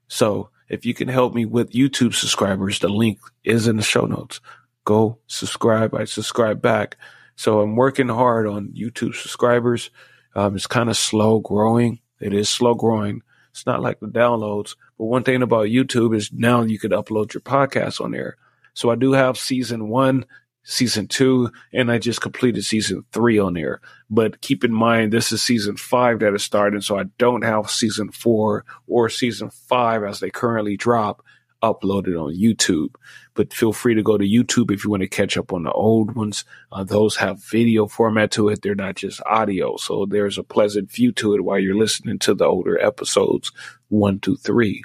So 0.08 0.50
if 0.74 0.88
you 0.88 0.96
can 0.96 1.08
help 1.08 1.36
me 1.36 1.46
with 1.46 1.72
YouTube 1.72 2.16
subscribers, 2.16 2.80
the 2.80 2.90
link 2.90 3.20
is 3.44 3.68
in 3.68 3.78
the 3.78 3.84
show 3.84 4.06
notes. 4.06 4.42
Go 4.86 5.20
subscribe. 5.28 5.94
I 5.94 6.06
subscribe 6.06 6.64
back. 6.64 6.98
So 7.36 7.62
I'm 7.62 7.76
working 7.76 8.10
hard 8.10 8.48
on 8.48 8.74
YouTube 8.76 9.14
subscribers. 9.14 9.92
Um, 10.36 10.56
it's 10.56 10.66
kind 10.66 10.90
of 10.90 10.98
slow 10.98 11.40
growing. 11.40 12.00
It 12.20 12.34
is 12.34 12.50
slow 12.50 12.74
growing. 12.74 13.22
It's 13.52 13.68
not 13.68 13.84
like 13.84 14.00
the 14.00 14.08
downloads. 14.08 14.76
But 14.98 15.06
one 15.06 15.24
thing 15.24 15.44
about 15.44 15.68
YouTube 15.68 16.16
is 16.16 16.32
now 16.34 16.64
you 16.64 16.80
could 16.80 16.92
upload 16.92 17.36
your 17.36 17.42
podcast 17.42 18.02
on 18.02 18.10
there. 18.10 18.38
So 18.74 18.90
I 18.90 18.96
do 18.96 19.12
have 19.12 19.38
season 19.38 19.90
one 19.90 20.26
season 20.64 21.08
two, 21.08 21.52
and 21.72 21.92
I 21.92 21.98
just 21.98 22.22
completed 22.22 22.64
season 22.64 23.04
three 23.12 23.38
on 23.40 23.54
there. 23.54 23.82
But 24.10 24.42
keep 24.42 24.64
in 24.64 24.74
mind, 24.74 25.12
this 25.12 25.32
is 25.32 25.42
season 25.42 25.78
five 25.78 26.20
that 26.20 26.34
is 26.34 26.44
starting, 26.44 26.82
so 26.82 26.98
I 26.98 27.06
don't 27.18 27.44
have 27.44 27.70
season 27.70 28.12
four 28.12 28.66
or 28.88 29.10
season 29.10 29.50
five 29.50 30.04
as 30.04 30.20
they 30.20 30.30
currently 30.30 30.78
drop 30.78 31.24
uploaded 31.64 32.22
on 32.22 32.36
YouTube. 32.36 32.90
But 33.34 33.54
feel 33.54 33.74
free 33.74 33.96
to 33.96 34.04
go 34.04 34.18
to 34.18 34.26
YouTube 34.26 34.72
if 34.72 34.84
you 34.84 34.92
want 34.92 35.02
to 35.02 35.08
catch 35.08 35.38
up 35.38 35.54
on 35.54 35.64
the 35.64 35.72
old 35.72 36.16
ones. 36.16 36.44
Uh, 36.72 36.84
those 36.84 37.16
have 37.16 37.44
video 37.44 37.88
format 37.88 38.32
to 38.32 38.50
it. 38.50 38.62
They're 38.62 38.76
not 38.76 38.96
just 38.96 39.22
audio. 39.26 39.78
So 39.78 40.06
there's 40.06 40.38
a 40.38 40.44
pleasant 40.44 40.92
view 40.92 41.12
to 41.14 41.34
it 41.34 41.44
while 41.44 41.58
you're 41.58 41.78
listening 41.78 42.20
to 42.20 42.34
the 42.34 42.46
older 42.46 42.80
episodes 42.80 43.52
one, 43.88 44.20
two, 44.20 44.36
three. 44.36 44.84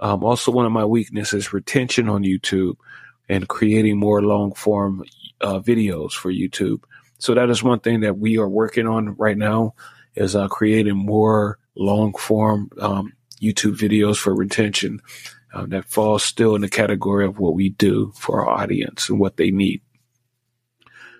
Um, 0.00 0.24
also, 0.24 0.50
one 0.50 0.66
of 0.66 0.72
my 0.72 0.84
weaknesses 0.84 1.52
retention 1.52 2.08
on 2.08 2.22
YouTube 2.22 2.74
and 3.32 3.48
creating 3.48 3.96
more 3.96 4.20
long 4.20 4.52
form 4.52 5.02
uh, 5.40 5.58
videos 5.58 6.12
for 6.12 6.30
YouTube. 6.30 6.82
So 7.18 7.32
that 7.32 7.48
is 7.48 7.62
one 7.62 7.80
thing 7.80 8.00
that 8.00 8.18
we 8.18 8.36
are 8.36 8.48
working 8.48 8.86
on 8.86 9.16
right 9.16 9.38
now 9.38 9.74
is 10.14 10.36
uh, 10.36 10.48
creating 10.48 10.96
more 10.96 11.58
long 11.74 12.12
form 12.12 12.68
um, 12.78 13.14
YouTube 13.40 13.78
videos 13.78 14.18
for 14.18 14.34
retention 14.34 15.00
uh, 15.54 15.64
that 15.68 15.86
falls 15.86 16.22
still 16.22 16.54
in 16.54 16.60
the 16.60 16.68
category 16.68 17.24
of 17.24 17.38
what 17.38 17.54
we 17.54 17.70
do 17.70 18.12
for 18.18 18.42
our 18.42 18.50
audience 18.62 19.08
and 19.08 19.18
what 19.18 19.38
they 19.38 19.50
need. 19.50 19.80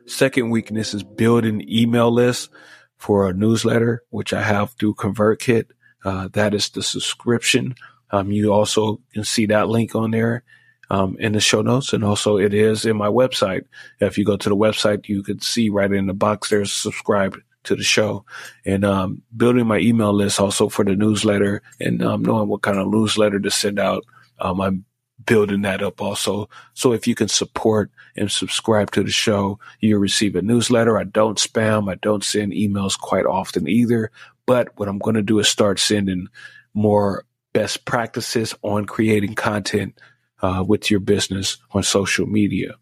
Second 0.04 0.50
weakness 0.50 0.92
is 0.92 1.02
building 1.02 1.66
email 1.66 2.12
lists 2.12 2.50
for 2.99 3.26
a 3.26 3.33
newsletter, 3.33 4.02
which 4.11 4.35
I 4.35 4.42
have 4.42 4.73
through 4.73 4.97
ConvertKit. 4.97 5.71
Uh, 6.04 6.28
that 6.35 6.52
is 6.52 6.69
the 6.69 6.83
subscription. 6.83 7.75
Um, 8.11 8.31
you 8.31 8.52
also 8.52 9.00
can 9.14 9.25
see 9.25 9.47
that 9.47 9.69
link 9.69 9.95
on 9.95 10.11
there 10.11 10.45
um, 10.92 11.16
in 11.18 11.32
the 11.32 11.40
show 11.40 11.62
notes, 11.62 11.94
and 11.94 12.04
also 12.04 12.37
it 12.37 12.52
is 12.52 12.84
in 12.84 12.99
my 12.99 13.08
website. 13.08 13.64
If 13.99 14.18
you 14.18 14.26
go 14.26 14.37
to 14.37 14.49
the 14.50 14.56
website, 14.56 15.08
you 15.08 15.22
could 15.22 15.42
see 15.42 15.70
right 15.70 15.90
in 15.90 16.06
the 16.06 16.12
box 16.12 16.50
there's 16.50 16.70
subscribe 16.70 17.34
to 17.64 17.75
the 17.75 17.82
show, 17.82 18.26
and 18.66 18.84
um, 18.84 19.22
building 19.34 19.66
my 19.66 19.78
email 19.78 20.12
list 20.12 20.38
also 20.38 20.68
for 20.68 20.84
the 20.84 20.94
newsletter, 20.94 21.62
and 21.80 22.02
um, 22.02 22.22
knowing 22.22 22.49
what 22.49 22.61
kind 22.61 22.78
of 22.78 22.88
newsletter 22.88 23.40
to 23.40 23.50
send 23.50 23.78
out. 23.78 24.04
Um, 24.38 24.61
I'm 24.61 24.84
building 25.25 25.62
that 25.62 25.82
up 25.82 26.02
also. 26.02 26.50
So 26.75 26.92
if 26.92 27.06
you 27.06 27.14
can 27.14 27.28
support 27.28 27.90
and 28.14 28.30
subscribe 28.30 28.90
to 28.90 29.02
the 29.02 29.11
show, 29.11 29.61
you'll 29.80 30.00
receive 30.00 30.37
a 30.37 30.42
newsletter. 30.42 30.99
I 30.99 31.04
don't 31.04 31.38
spam. 31.38 31.90
I 31.90 31.94
don't 31.94 32.25
send 32.25 32.52
emails 32.52 32.99
quite 32.99 33.25
often 33.25 33.66
either. 33.66 34.11
But 34.44 34.76
what 34.76 34.88
I'm 34.88 34.99
going 34.99 35.14
to 35.14 35.22
do 35.22 35.38
is 35.38 35.49
start 35.49 35.78
sending 35.78 36.26
more 36.75 37.25
best 37.52 37.84
practices 37.84 38.54
on 38.62 38.84
creating 38.84 39.37
content 39.37 39.94
uh, 40.42 40.64
with 40.66 40.90
your 40.90 41.00
business 41.00 41.58
on 41.70 41.82
social 41.82 42.26
media. 42.26 42.75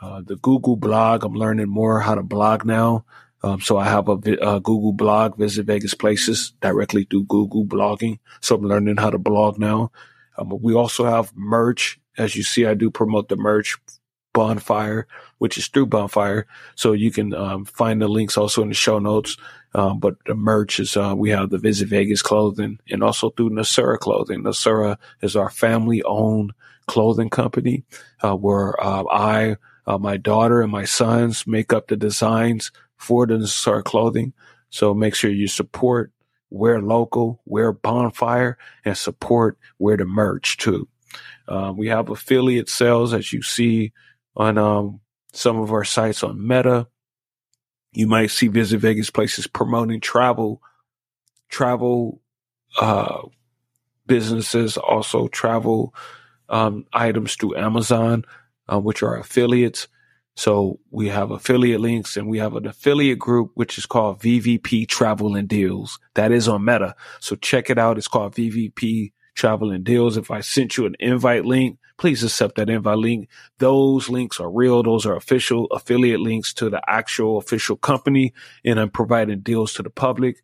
Uh, 0.00 0.22
the 0.24 0.36
Google 0.36 0.76
blog, 0.76 1.24
I'm 1.24 1.34
learning 1.34 1.68
more 1.68 2.00
how 2.00 2.14
to 2.14 2.22
blog 2.22 2.64
now. 2.64 3.04
Um, 3.42 3.60
so 3.60 3.76
I 3.76 3.84
have 3.84 4.08
a, 4.08 4.12
a, 4.12 4.60
Google 4.60 4.92
blog, 4.92 5.36
Visit 5.36 5.66
Vegas 5.66 5.92
Places, 5.92 6.54
directly 6.62 7.04
through 7.04 7.24
Google 7.24 7.66
blogging. 7.66 8.18
So 8.40 8.56
I'm 8.56 8.62
learning 8.62 8.96
how 8.96 9.10
to 9.10 9.18
blog 9.18 9.58
now. 9.58 9.92
Um, 10.38 10.52
we 10.62 10.74
also 10.74 11.04
have 11.04 11.32
merch. 11.36 12.00
As 12.16 12.36
you 12.36 12.42
see, 12.42 12.64
I 12.64 12.74
do 12.74 12.90
promote 12.90 13.28
the 13.28 13.36
merch 13.36 13.76
bonfire, 14.32 15.06
which 15.38 15.58
is 15.58 15.68
through 15.68 15.86
bonfire. 15.86 16.46
So 16.74 16.92
you 16.92 17.10
can 17.10 17.34
um, 17.34 17.64
find 17.66 18.00
the 18.00 18.08
links 18.08 18.38
also 18.38 18.62
in 18.62 18.68
the 18.68 18.74
show 18.74 18.98
notes. 18.98 19.36
Um, 19.74 19.98
but 19.98 20.14
the 20.26 20.34
merch 20.34 20.80
is, 20.80 20.96
uh, 20.96 21.14
we 21.16 21.30
have 21.30 21.50
the 21.50 21.58
Visit 21.58 21.88
Vegas 21.88 22.22
clothing 22.22 22.78
and 22.90 23.02
also 23.02 23.30
through 23.30 23.50
Nasura 23.50 23.98
clothing. 23.98 24.42
Nasura 24.42 24.96
is 25.20 25.36
our 25.36 25.50
family 25.50 26.02
owned 26.02 26.52
clothing 26.86 27.30
company, 27.30 27.84
uh, 28.22 28.34
where, 28.34 28.80
uh, 28.82 29.04
I, 29.10 29.56
uh, 29.86 29.98
my 29.98 30.16
daughter 30.16 30.62
and 30.62 30.72
my 30.72 30.84
sons 30.84 31.46
make 31.46 31.72
up 31.72 31.88
the 31.88 31.96
designs 31.96 32.70
for 32.96 33.26
the 33.26 33.34
Nasura 33.34 33.84
clothing. 33.84 34.32
So 34.70 34.94
make 34.94 35.14
sure 35.14 35.30
you 35.30 35.46
support, 35.46 36.12
wear 36.50 36.80
local, 36.80 37.40
wear 37.44 37.72
bonfire 37.72 38.58
and 38.84 38.96
support, 38.96 39.58
wear 39.78 39.96
the 39.96 40.04
merch 40.04 40.56
too. 40.56 40.88
Uh, 41.46 41.72
we 41.76 41.88
have 41.88 42.08
affiliate 42.08 42.68
sales 42.68 43.12
as 43.12 43.32
you 43.32 43.42
see 43.42 43.92
on, 44.36 44.58
um, 44.58 45.00
some 45.32 45.58
of 45.60 45.72
our 45.72 45.84
sites 45.84 46.22
on 46.22 46.46
Meta. 46.46 46.86
You 47.92 48.06
might 48.06 48.30
see 48.30 48.48
Visit 48.48 48.78
Vegas 48.78 49.10
places 49.10 49.46
promoting 49.46 50.00
travel, 50.00 50.60
travel, 51.48 52.20
uh, 52.80 53.22
businesses, 54.06 54.76
also 54.76 55.28
travel, 55.28 55.94
um, 56.54 56.86
items 56.92 57.34
through 57.34 57.56
Amazon, 57.56 58.24
uh, 58.72 58.78
which 58.78 59.02
are 59.02 59.18
affiliates. 59.18 59.88
So 60.36 60.78
we 60.92 61.08
have 61.08 61.32
affiliate 61.32 61.80
links 61.80 62.16
and 62.16 62.28
we 62.28 62.38
have 62.38 62.54
an 62.54 62.66
affiliate 62.66 63.18
group, 63.18 63.50
which 63.54 63.76
is 63.76 63.86
called 63.86 64.20
VVP 64.20 64.86
Travel 64.88 65.34
and 65.34 65.48
Deals. 65.48 65.98
That 66.14 66.30
is 66.30 66.46
on 66.46 66.64
Meta. 66.64 66.94
So 67.18 67.34
check 67.34 67.70
it 67.70 67.78
out. 67.78 67.98
It's 67.98 68.06
called 68.06 68.36
VVP 68.36 69.12
Travel 69.34 69.72
and 69.72 69.82
Deals. 69.82 70.16
If 70.16 70.30
I 70.30 70.40
sent 70.40 70.76
you 70.76 70.86
an 70.86 70.94
invite 71.00 71.44
link, 71.44 71.78
please 71.98 72.22
accept 72.22 72.54
that 72.54 72.70
invite 72.70 72.98
link. 72.98 73.28
Those 73.58 74.08
links 74.08 74.38
are 74.38 74.50
real. 74.50 74.84
Those 74.84 75.06
are 75.06 75.16
official 75.16 75.66
affiliate 75.66 76.20
links 76.20 76.54
to 76.54 76.70
the 76.70 76.80
actual 76.88 77.38
official 77.38 77.76
company 77.76 78.32
and 78.64 78.78
I'm 78.78 78.90
providing 78.90 79.40
deals 79.40 79.72
to 79.74 79.82
the 79.82 79.90
public. 79.90 80.42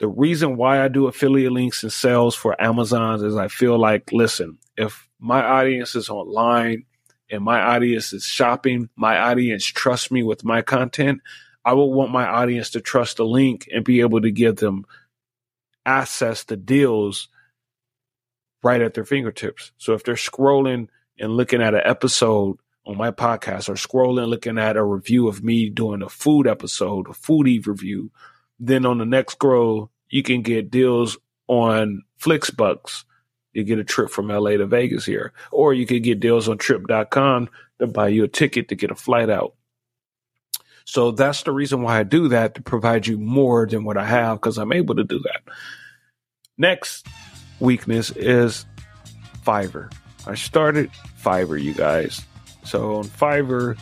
The 0.00 0.08
reason 0.08 0.56
why 0.56 0.82
I 0.82 0.88
do 0.88 1.06
affiliate 1.06 1.52
links 1.52 1.84
and 1.84 1.92
sales 1.92 2.34
for 2.34 2.60
Amazon 2.60 3.24
is 3.24 3.36
I 3.36 3.48
feel 3.48 3.78
like, 3.78 4.12
listen, 4.12 4.58
if 4.78 5.08
my 5.18 5.42
audience 5.42 5.96
is 5.96 6.08
online 6.08 6.84
and 7.30 7.42
my 7.42 7.60
audience 7.60 8.12
is 8.12 8.24
shopping, 8.24 8.88
my 8.96 9.18
audience 9.18 9.66
trusts 9.66 10.10
me 10.10 10.22
with 10.22 10.44
my 10.44 10.62
content, 10.62 11.20
I 11.64 11.74
would 11.74 11.86
want 11.86 12.12
my 12.12 12.24
audience 12.24 12.70
to 12.70 12.80
trust 12.80 13.16
the 13.16 13.26
link 13.26 13.68
and 13.72 13.84
be 13.84 14.00
able 14.00 14.20
to 14.20 14.30
give 14.30 14.56
them 14.56 14.86
access 15.84 16.44
to 16.44 16.56
deals 16.56 17.28
right 18.62 18.80
at 18.80 18.94
their 18.94 19.04
fingertips. 19.04 19.72
So 19.78 19.94
if 19.94 20.04
they're 20.04 20.14
scrolling 20.14 20.88
and 21.18 21.32
looking 21.32 21.60
at 21.60 21.74
an 21.74 21.82
episode 21.84 22.58
on 22.86 22.96
my 22.96 23.10
podcast 23.10 23.68
or 23.68 23.74
scrolling 23.74 24.28
looking 24.28 24.58
at 24.58 24.76
a 24.76 24.84
review 24.84 25.26
of 25.26 25.42
me 25.42 25.70
doing 25.70 26.02
a 26.02 26.08
food 26.08 26.46
episode, 26.46 27.08
a 27.08 27.12
foodie 27.12 27.66
review, 27.66 28.12
then 28.60 28.86
on 28.86 28.98
the 28.98 29.04
next 29.04 29.32
scroll, 29.32 29.90
you 30.08 30.22
can 30.22 30.42
get 30.42 30.70
deals 30.70 31.18
on 31.48 32.02
FlixBus. 32.20 33.04
You 33.58 33.64
get 33.64 33.78
a 33.78 33.84
trip 33.84 34.10
from 34.10 34.28
LA 34.28 34.52
to 34.52 34.66
Vegas 34.66 35.04
here. 35.04 35.32
Or 35.50 35.74
you 35.74 35.84
could 35.84 36.04
get 36.04 36.20
deals 36.20 36.48
on 36.48 36.58
trip.com 36.58 37.50
to 37.80 37.86
buy 37.86 38.08
you 38.08 38.24
a 38.24 38.28
ticket 38.28 38.68
to 38.68 38.74
get 38.74 38.90
a 38.90 38.94
flight 38.94 39.28
out. 39.28 39.54
So 40.84 41.10
that's 41.10 41.42
the 41.42 41.52
reason 41.52 41.82
why 41.82 41.98
I 41.98 42.02
do 42.02 42.28
that 42.28 42.54
to 42.54 42.62
provide 42.62 43.06
you 43.06 43.18
more 43.18 43.66
than 43.66 43.84
what 43.84 43.98
I 43.98 44.06
have 44.06 44.38
because 44.38 44.56
I'm 44.56 44.72
able 44.72 44.94
to 44.94 45.04
do 45.04 45.18
that. 45.18 45.42
Next 46.56 47.06
weakness 47.60 48.10
is 48.10 48.64
Fiverr. 49.44 49.92
I 50.26 50.34
started 50.34 50.90
Fiverr, 51.22 51.60
you 51.60 51.74
guys. 51.74 52.22
So 52.64 52.96
on 52.96 53.04
Fiverr, 53.04 53.78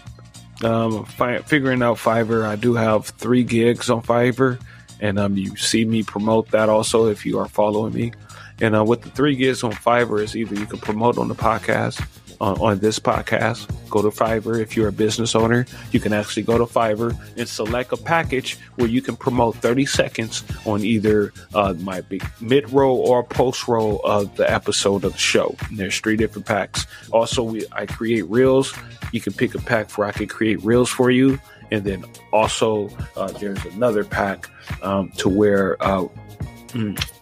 um, 0.65 1.05
fi- 1.05 1.43
figuring 1.43 1.83
out 1.83 1.99
Fiverr, 1.99 2.45
I 2.45 2.57
do 2.57 2.75
have 2.75 3.07
three 3.07 3.45
gigs 3.45 3.91
on 3.91 4.03
Fiverr, 4.03 4.61
and 5.01 5.19
um, 5.19 5.37
you 5.37 5.55
see 5.57 5.85
me 5.85 6.03
promote 6.03 6.51
that 6.51 6.69
also 6.69 7.07
if 7.07 7.27
you 7.27 7.39
are 7.39 7.49
following 7.49 7.93
me. 7.93 8.13
And 8.61 8.77
uh, 8.77 8.85
with 8.85 9.03
the 9.03 9.11
three 9.11 9.37
gigs 9.37 9.63
on 9.63 9.73
Fiverr 9.73 10.23
is 10.23 10.37
either 10.37 10.55
you 10.55 10.67
can 10.67 10.79
promote 10.79 11.19
on 11.19 11.29
the 11.29 11.35
podcast, 11.35 12.05
on, 12.41 12.61
on 12.61 12.79
this 12.79 12.99
podcast. 12.99 13.69
Go 13.91 14.03
to 14.03 14.09
Fiverr. 14.09 14.61
If 14.61 14.77
you're 14.77 14.89
a 14.89 14.93
business 14.93 15.35
owner, 15.35 15.67
you 15.93 16.01
can 16.01 16.13
actually 16.13 16.43
go 16.43 16.59
to 16.59 16.65
Fiverr 16.65 17.17
and 17.37 17.49
select 17.49 17.93
a 17.93 17.97
package 17.97 18.59
where 18.77 18.89
you 18.89 19.03
can 19.03 19.17
promote 19.17 19.57
30 19.57 19.87
seconds 19.87 20.45
on 20.65 20.83
either 20.83 21.33
uh, 21.55 21.75
my 21.79 22.03
mid 22.41 22.71
roll 22.71 22.99
or 22.99 23.23
post 23.23 23.69
roll 23.69 24.01
of 24.05 24.35
the 24.37 24.51
episode 24.51 25.05
of 25.05 25.13
the 25.13 25.19
show. 25.19 25.55
And 25.69 25.79
there's 25.79 25.99
three 25.99 26.17
different 26.17 26.47
packs. 26.47 26.87
Also, 27.13 27.43
we 27.43 27.65
I 27.73 27.87
create 27.87 28.23
reels. 28.29 28.75
You 29.13 29.21
can 29.21 29.33
pick 29.33 29.55
a 29.55 29.59
pack 29.59 29.97
where 29.97 30.09
I 30.09 30.13
can 30.13 30.27
create 30.27 30.63
reels 30.65 30.91
for 30.91 31.11
you. 31.11 31.39
And 31.71 31.85
then 31.85 32.05
also, 32.33 32.89
uh, 33.17 33.33
there's 33.33 33.65
another 33.67 34.05
pack 34.05 34.49
um, 34.83 35.11
to 35.17 35.29
where 35.29 35.83
uh, 35.83 36.07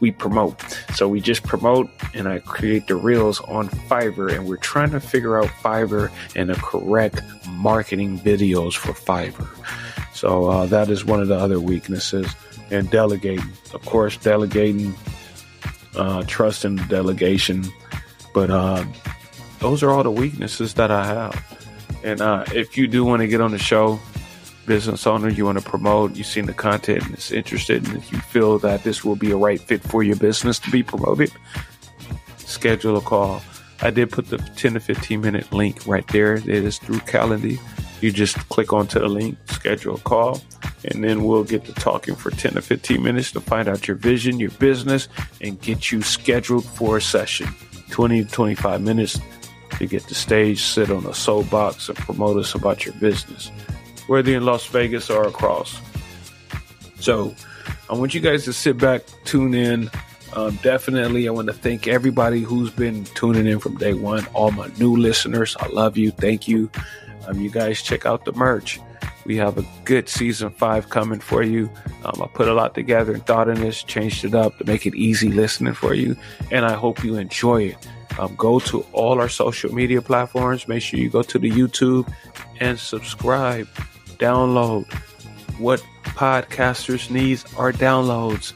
we 0.01 0.11
promote. 0.11 0.61
So 0.95 1.09
we 1.09 1.21
just 1.21 1.43
promote 1.43 1.91
and 2.15 2.29
I 2.29 2.39
create 2.41 2.87
the 2.87 2.97
reels 2.97 3.41
on 3.41 3.69
Fiverr 3.69 4.33
and 4.33 4.47
we're 4.47 4.57
trying 4.57 4.91
to 4.91 5.01
figure 5.01 5.39
out 5.39 5.47
Fiverr 5.47 6.11
and 6.37 6.51
the 6.51 6.55
correct 6.55 7.21
marketing 7.49 8.19
videos 8.19 8.75
for 8.75 8.93
Fiverr. 8.93 9.49
So 10.15 10.47
uh, 10.47 10.67
that 10.67 10.89
is 10.89 11.05
one 11.05 11.21
of 11.21 11.29
the 11.29 11.37
other 11.37 11.61
weaknesses. 11.61 12.33
And 12.71 12.91
delegating, 12.91 13.45
of 13.75 13.85
course, 13.85 14.17
delegating, 14.17 14.95
uh, 15.97 16.25
trust 16.27 16.65
and 16.65 16.87
delegation. 16.89 17.65
But 18.33 18.51
uh, 18.51 18.85
those 19.59 19.83
are 19.83 19.91
all 19.91 20.03
the 20.03 20.11
weaknesses 20.11 20.75
that 20.75 20.91
I 20.91 21.05
have. 21.07 21.59
And 22.03 22.21
uh, 22.21 22.45
if 22.55 22.77
you 22.77 22.87
do 22.87 23.05
want 23.05 23.21
to 23.21 23.29
get 23.29 23.41
on 23.41 23.51
the 23.51 23.59
show, 23.59 24.01
business 24.67 25.07
owner 25.07 25.29
you 25.29 25.45
want 25.45 25.59
to 25.59 25.65
promote, 25.65 26.17
you've 26.17 26.27
seen 26.27 26.47
the 26.47 26.53
content 26.53 27.05
and 27.05 27.15
it's 27.15 27.31
interested, 27.31 27.87
and 27.89 27.97
you 28.11 28.19
feel 28.19 28.59
that 28.61 28.83
this 28.85 29.05
will 29.05 29.17
be 29.17 29.31
a 29.31 29.37
right 29.37 29.61
fit 29.61 29.83
for 29.83 30.03
your 30.03 30.17
business 30.17 30.59
to 30.61 30.71
be 30.71 30.83
promoted, 30.83 31.31
schedule 32.39 32.97
a 32.97 33.01
call. 33.01 33.43
I 33.83 33.91
did 33.91 34.11
put 34.11 34.29
the 34.29 34.39
10 34.39 34.75
to 34.75 34.81
15 34.81 35.21
minute 35.21 35.53
link 35.53 35.87
right 35.87 36.07
there. 36.09 36.35
It 36.35 36.49
is 36.49 36.79
through 36.79 37.01
Calendly. 37.01 37.59
You 38.01 38.13
just 38.13 38.37
click 38.49 38.73
onto 38.73 38.99
the 38.99 39.09
link, 39.09 39.37
schedule 39.47 39.97
a 39.97 40.01
call, 40.01 40.41
and 40.85 41.03
then 41.03 41.25
we'll 41.25 41.45
get 41.45 41.65
to 41.67 41.73
talking 41.75 42.15
for 42.15 42.31
10 42.31 42.55
to 42.55 42.63
15 42.63 43.03
minutes 43.03 43.33
to 43.33 43.41
find 43.41 43.69
out 43.69 43.89
your 43.89 43.97
vision, 43.97 44.39
your 44.41 44.51
business, 44.53 45.09
and 45.41 45.61
get 45.61 45.91
you 45.91 46.03
scheduled 46.03 46.65
for 46.65 46.99
a 46.99 47.03
session. 47.03 47.49
20 47.91 48.25
to 48.25 48.31
25 48.31 48.81
minutes 48.81 49.19
to 49.79 49.87
get 49.87 50.07
the 50.07 50.15
stage, 50.15 50.63
sit 50.63 50.91
on 50.91 51.07
a 51.07 51.15
soapbox, 51.15 51.89
and 51.89 51.99
promote 51.99 52.37
us 52.37 52.55
about 52.55 52.85
your 52.85 52.95
business 52.95 53.51
whether 54.07 54.35
in 54.35 54.45
Las 54.45 54.67
Vegas 54.67 55.11
or 55.11 55.27
across. 55.27 55.81
So 57.01 57.35
I 57.91 57.95
want 57.95 58.15
you 58.15 58.21
guys 58.21 58.45
to 58.45 58.53
sit 58.53 58.79
back, 58.79 59.03
tune 59.25 59.55
in. 59.55 59.91
Um, 60.33 60.59
definitely, 60.63 61.29
I 61.29 61.31
want 61.31 61.49
to 61.49 61.55
thank 61.55 61.87
everybody 61.87 62.41
who's 62.41 62.71
been 62.71 63.05
tuning 63.05 63.47
in 63.47 63.61
from 63.61 63.77
day 63.77 63.95
one. 63.95 64.27
All 64.35 64.51
my 64.51 64.69
new 64.79 64.97
listeners, 64.97 65.57
I 65.61 65.69
love 65.69 65.97
you. 65.97 66.11
Thank 66.11 66.49
you. 66.49 66.71
Um, 67.27 67.41
you 67.41 67.51
guys 67.51 67.83
check 67.83 68.05
out 68.05 68.25
the 68.25 68.33
merch. 68.33 68.81
We 69.27 69.37
have 69.37 69.57
a 69.59 69.65
good 69.85 70.09
season 70.09 70.51
five 70.51 70.91
coming 70.91 71.21
for 71.21 71.43
you. 71.43 71.71
Um, 72.05 72.21
I 72.21 72.27
put 72.27 72.49
a 72.49 72.55
lot 72.55 72.75
together 72.75 73.15
and 73.15 73.25
thought 73.25 73.49
in 73.49 73.61
this, 73.61 73.83
changed 73.83 74.25
it 74.25 74.35
up 74.35 74.59
to 74.59 74.65
make 74.65 74.87
it 74.87 74.95
easy 74.95 75.31
listening 75.31 75.75
for 75.75 75.95
you. 75.95 76.17
And 76.51 76.67
I 76.67 76.75
hope 76.75 77.05
you 77.05 77.17
enjoy 77.17 77.63
it. 77.63 77.89
Um, 78.19 78.35
go 78.37 78.61
to 78.61 78.85
all 78.93 79.21
our 79.21 79.29
social 79.29 79.75
media 79.75 80.03
platforms. 80.03 80.69
Make 80.69 80.83
sure 80.83 81.01
you 81.01 81.11
go 81.11 81.23
to 81.23 81.39
the 81.39 81.51
YouTube 81.51 82.13
and 82.61 82.79
subscribe 82.79 83.69
download. 84.25 84.91
What 85.59 85.85
podcasters 86.03 87.11
needs 87.11 87.45
are 87.57 87.73
downloads. 87.73 88.55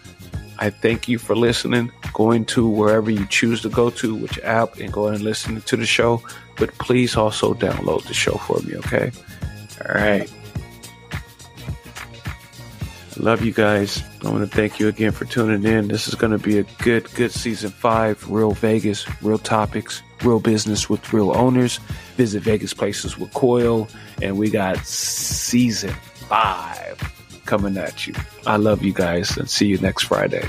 I 0.58 0.70
thank 0.70 1.08
you 1.08 1.18
for 1.18 1.36
listening, 1.36 1.92
going 2.14 2.46
to 2.46 2.66
wherever 2.66 3.10
you 3.10 3.26
choose 3.26 3.60
to 3.62 3.68
go 3.68 3.90
to, 3.90 4.14
which 4.14 4.38
app, 4.40 4.78
and 4.78 4.92
go 4.92 5.08
and 5.08 5.20
listen 5.20 5.60
to 5.60 5.76
the 5.76 5.86
show. 5.86 6.22
But 6.56 6.72
please 6.78 7.16
also 7.16 7.54
download 7.54 8.04
the 8.04 8.14
show 8.14 8.36
for 8.38 8.60
me, 8.62 8.76
okay? 8.76 9.12
All 9.84 9.94
right. 9.94 10.32
I 11.12 13.22
love 13.22 13.44
you 13.44 13.52
guys. 13.52 14.02
I 14.24 14.30
want 14.30 14.48
to 14.48 14.56
thank 14.56 14.80
you 14.80 14.88
again 14.88 15.12
for 15.12 15.26
tuning 15.26 15.70
in. 15.70 15.88
This 15.88 16.08
is 16.08 16.14
going 16.14 16.32
to 16.32 16.38
be 16.38 16.58
a 16.58 16.64
good, 16.82 17.12
good 17.14 17.32
season 17.32 17.70
five. 17.70 18.28
Real 18.30 18.52
Vegas, 18.52 19.06
real 19.22 19.38
topics, 19.38 20.02
real 20.22 20.40
business 20.40 20.88
with 20.88 21.12
real 21.12 21.36
owners. 21.36 21.78
Visit 22.18 22.42
Vegas 22.42 22.74
Places 22.74 23.16
with 23.16 23.32
Coyal. 23.32 23.88
And 24.20 24.36
we 24.36 24.50
got 24.50 24.76
season 24.84 25.94
five 26.28 27.00
coming 27.46 27.78
at 27.78 28.08
you. 28.08 28.14
I 28.44 28.56
love 28.56 28.82
you 28.82 28.92
guys 28.92 29.36
and 29.36 29.48
see 29.48 29.66
you 29.66 29.78
next 29.78 30.02
Friday. 30.02 30.46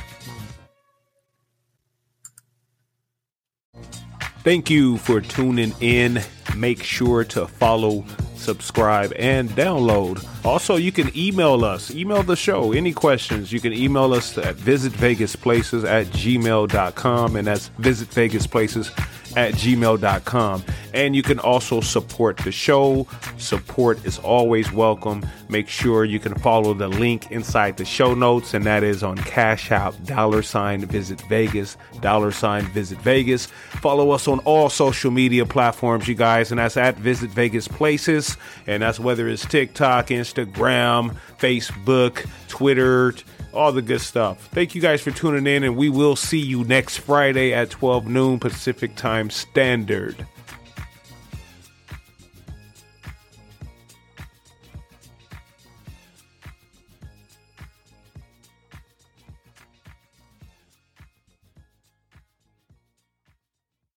Thank 4.43 4.71
you 4.71 4.97
for 4.97 5.21
tuning 5.21 5.73
in. 5.79 6.21
Make 6.57 6.81
sure 6.81 7.23
to 7.25 7.45
follow, 7.45 8.03
subscribe, 8.35 9.13
and 9.15 9.47
download. 9.51 10.25
Also, 10.45 10.77
you 10.77 10.91
can 10.91 11.11
email 11.17 11.63
us, 11.65 11.91
email 11.91 12.23
the 12.23 12.35
show. 12.35 12.71
Any 12.71 12.93
questions, 12.93 13.51
you 13.51 13.59
can 13.59 13.73
email 13.73 14.13
us 14.13 14.37
at 14.37 14.55
visitvegasplaces 14.55 15.83
at 15.85 16.07
gmail.com, 16.07 17.35
and 17.35 17.47
that's 17.47 17.69
visitvegasplaces 17.79 18.91
at 19.37 19.53
gmail.com. 19.53 20.63
And 20.93 21.15
you 21.15 21.21
can 21.21 21.39
also 21.39 21.81
support 21.81 22.37
the 22.37 22.51
show. 22.51 23.07
Support 23.37 24.05
is 24.05 24.17
always 24.19 24.71
welcome. 24.71 25.25
Make 25.49 25.67
sure 25.67 26.05
you 26.05 26.19
can 26.19 26.35
follow 26.35 26.73
the 26.73 26.87
link 26.87 27.31
inside 27.31 27.77
the 27.77 27.85
show 27.85 28.13
notes, 28.13 28.53
and 28.53 28.65
that 28.65 28.83
is 28.83 29.03
on 29.03 29.17
Cash 29.17 29.71
App, 29.71 29.93
dollar 30.03 30.41
sign 30.41 30.85
visit 30.85 31.21
Vegas, 31.29 31.77
dollar 32.01 32.31
sign 32.31 32.65
visit 32.67 32.99
Vegas. 32.99 33.45
Follow 33.45 34.11
us 34.11 34.27
on 34.27 34.39
all 34.39 34.69
social 34.69 35.11
media 35.11 35.45
platforms, 35.45 36.07
you 36.07 36.15
guys, 36.15 36.51
and 36.51 36.59
that's 36.59 36.77
at 36.77 36.97
Visit 36.97 37.29
Vegas 37.29 37.67
Places. 37.67 38.37
And 38.67 38.81
that's 38.81 38.99
whether 38.99 39.27
it's 39.27 39.45
TikTok, 39.45 40.11
Instagram, 40.33 41.15
Facebook, 41.37 42.27
Twitter 42.47 43.13
all 43.53 43.71
the 43.71 43.81
good 43.81 44.01
stuff. 44.01 44.47
Thank 44.51 44.75
you 44.75 44.81
guys 44.81 45.01
for 45.01 45.11
tuning 45.11 45.47
in, 45.47 45.63
and 45.63 45.75
we 45.75 45.89
will 45.89 46.15
see 46.15 46.39
you 46.39 46.63
next 46.65 46.97
Friday 46.97 47.53
at 47.53 47.69
12 47.69 48.07
noon 48.07 48.39
Pacific 48.39 48.95
Time 48.95 49.29
Standard. 49.29 50.25